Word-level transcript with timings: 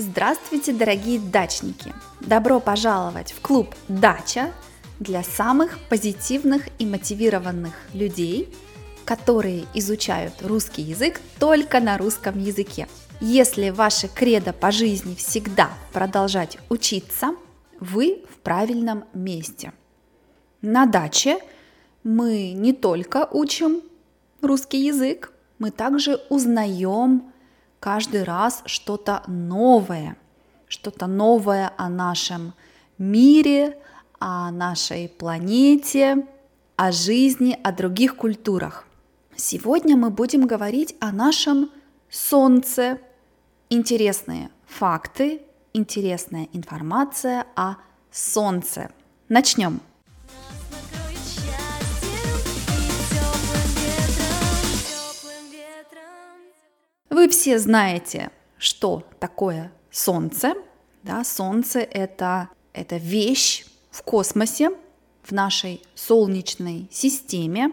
Здравствуйте, 0.00 0.72
дорогие 0.72 1.20
дачники! 1.20 1.92
Добро 2.20 2.58
пожаловать 2.58 3.32
в 3.32 3.42
клуб 3.42 3.74
«Дача» 3.86 4.50
для 4.98 5.22
самых 5.22 5.78
позитивных 5.90 6.68
и 6.78 6.86
мотивированных 6.86 7.74
людей, 7.92 8.48
которые 9.04 9.66
изучают 9.74 10.40
русский 10.40 10.80
язык 10.80 11.20
только 11.38 11.80
на 11.80 11.98
русском 11.98 12.42
языке. 12.42 12.88
Если 13.20 13.68
ваше 13.68 14.08
кредо 14.08 14.54
по 14.54 14.70
жизни 14.70 15.14
всегда 15.14 15.68
продолжать 15.92 16.56
учиться, 16.70 17.34
вы 17.78 18.24
в 18.30 18.38
правильном 18.38 19.04
месте. 19.12 19.74
На 20.62 20.86
даче 20.86 21.40
мы 22.04 22.52
не 22.52 22.72
только 22.72 23.28
учим 23.30 23.82
русский 24.40 24.78
язык, 24.78 25.30
мы 25.58 25.70
также 25.70 26.22
узнаем 26.30 27.30
каждый 27.80 28.22
раз 28.22 28.62
что-то 28.66 29.22
новое, 29.26 30.16
что-то 30.68 31.06
новое 31.06 31.72
о 31.76 31.88
нашем 31.88 32.52
мире, 32.98 33.78
о 34.18 34.50
нашей 34.50 35.08
планете, 35.08 36.26
о 36.76 36.92
жизни, 36.92 37.58
о 37.64 37.72
других 37.72 38.16
культурах. 38.16 38.86
Сегодня 39.34 39.96
мы 39.96 40.10
будем 40.10 40.46
говорить 40.46 40.94
о 41.00 41.10
нашем 41.10 41.70
Солнце. 42.10 42.98
Интересные 43.70 44.50
факты, 44.66 45.42
интересная 45.72 46.48
информация 46.52 47.46
о 47.56 47.76
Солнце. 48.10 48.90
Начнем. 49.28 49.80
Вы 57.20 57.28
все 57.28 57.58
знаете, 57.58 58.30
что 58.56 59.04
такое 59.18 59.70
Солнце. 59.90 60.54
Да, 61.02 61.22
Солнце 61.22 61.80
это, 61.80 62.48
это 62.72 62.96
вещь 62.96 63.66
в 63.90 64.02
космосе, 64.02 64.70
в 65.22 65.30
нашей 65.30 65.82
Солнечной 65.94 66.88
системе. 66.90 67.72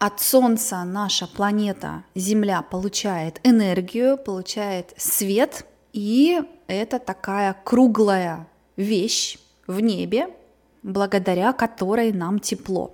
От 0.00 0.20
Солнца 0.20 0.82
наша 0.82 1.28
планета 1.28 2.02
Земля 2.16 2.62
получает 2.62 3.38
энергию, 3.44 4.18
получает 4.18 4.92
свет, 4.96 5.64
и 5.92 6.42
это 6.66 6.98
такая 6.98 7.54
круглая 7.62 8.48
вещь 8.74 9.38
в 9.68 9.78
небе, 9.78 10.34
благодаря 10.82 11.52
которой 11.52 12.12
нам 12.12 12.40
тепло. 12.40 12.92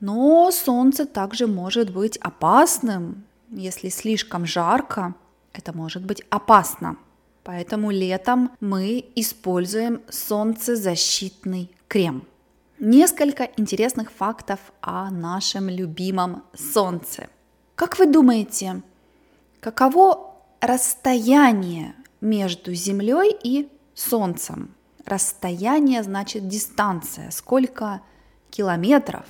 Но 0.00 0.50
Солнце 0.50 1.06
также 1.06 1.46
может 1.46 1.90
быть 1.90 2.18
опасным, 2.18 3.24
если 3.48 3.88
слишком 3.88 4.44
жарко, 4.44 5.14
это 5.52 5.76
может 5.76 6.04
быть 6.04 6.22
опасно. 6.30 6.96
Поэтому 7.42 7.90
летом 7.90 8.50
мы 8.60 9.04
используем 9.14 10.02
солнцезащитный 10.08 11.70
крем. 11.88 12.26
Несколько 12.78 13.44
интересных 13.56 14.10
фактов 14.12 14.60
о 14.80 15.10
нашем 15.10 15.68
любимом 15.68 16.44
Солнце. 16.54 17.28
Как 17.74 17.98
вы 17.98 18.06
думаете, 18.06 18.82
каково 19.60 20.34
расстояние 20.60 21.94
между 22.20 22.72
Землей 22.74 23.36
и 23.42 23.68
Солнцем? 23.94 24.74
Расстояние 25.04 26.02
значит 26.02 26.46
дистанция. 26.46 27.30
Сколько 27.30 28.02
километров 28.50 29.24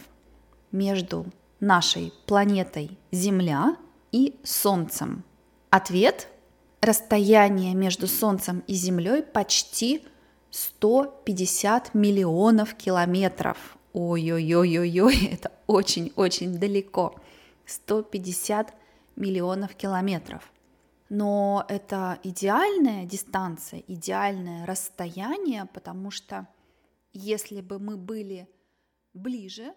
между 0.73 1.27
нашей 1.61 2.13
планетой 2.27 2.99
Земля 3.13 3.77
и 4.13 4.39
Солнцем? 4.45 5.25
Ответ– 5.71 6.29
расстояние 6.81 7.75
между 7.75 8.09
Солнцем 8.09 8.65
и 8.67 8.75
Землей 8.75 9.23
почти 9.23 10.05
150 10.51 11.95
миллионов 11.95 12.75
километров. 12.75 13.79
Ой-ой-ой-ой-ой, 13.93 15.27
это 15.33 15.53
очень-очень 15.69 16.59
далеко. 16.59 17.15
150 17.67 18.75
миллионов 19.15 19.77
километров. 19.77 20.53
Но 21.09 21.65
это 21.69 22.19
идеальная 22.23 23.05
дистанция, 23.05 23.83
идеальное 23.87 24.67
расстояние, 24.67 25.67
потому 25.67 26.11
что 26.11 26.49
если 27.13 27.61
бы 27.61 27.79
мы 27.79 27.97
были 27.97 28.49
ближе 29.13 29.75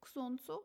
к 0.00 0.08
Солнцу, 0.08 0.64